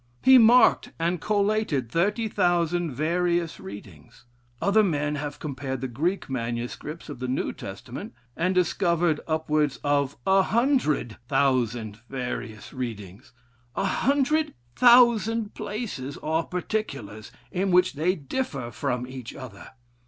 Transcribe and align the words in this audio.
He 0.23 0.39
marked 0.39 0.93
and 0.97 1.21
collated 1.21 1.91
thirty 1.91 2.27
thousand 2.27 2.91
various 2.95 3.59
readings. 3.59 4.25
Other 4.59 4.81
men 4.81 5.13
have 5.13 5.37
compared 5.37 5.79
the 5.79 5.87
Greek 5.87 6.27
manuscripts 6.27 7.07
of 7.07 7.19
the 7.19 7.27
New 7.27 7.53
Testament, 7.53 8.15
and 8.35 8.55
discovered 8.55 9.19
upwards 9.27 9.77
of 9.83 10.17
a 10.25 10.41
hundred 10.41 11.17
thousand 11.27 11.99
various 12.09 12.73
readings 12.73 13.31
a 13.75 13.85
hundred 13.85 14.55
thousand 14.75 15.53
places 15.53 16.17
or 16.17 16.45
particulars 16.45 17.31
in 17.51 17.69
which 17.69 17.93
they 17.93 18.15
differ 18.15 18.71
from 18.71 19.05
each 19.05 19.35
other. 19.35 19.67